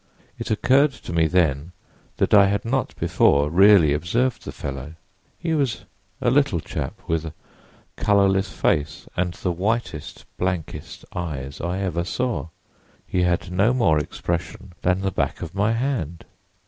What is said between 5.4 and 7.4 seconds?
was a little chap, with a